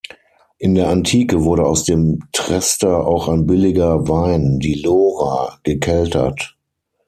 [0.57, 6.57] In der Antike wurde aus dem Trester auch ein billiger Wein, die Lora, gekeltert.